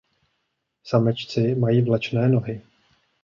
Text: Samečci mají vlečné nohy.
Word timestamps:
Samečci 0.83 1.55
mají 1.55 1.81
vlečné 1.81 2.29
nohy. 2.29 2.61